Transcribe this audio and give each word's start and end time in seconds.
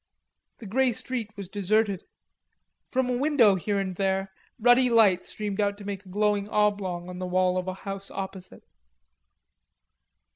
The 0.57 0.65
grey 0.65 0.93
street 0.93 1.29
was 1.37 1.47
deserted. 1.47 2.05
From 2.89 3.07
a 3.07 3.13
window 3.17 3.53
here 3.53 3.77
and 3.77 3.95
there 3.95 4.33
ruddy 4.57 4.89
light 4.89 5.27
streamed 5.27 5.61
out 5.61 5.77
to 5.77 5.85
make 5.85 6.07
a 6.07 6.09
glowing 6.09 6.49
oblong 6.49 7.07
on 7.07 7.19
the 7.19 7.27
wall 7.27 7.55
of 7.55 7.67
a 7.67 7.75
house 7.85 8.09
opposite. 8.09 8.63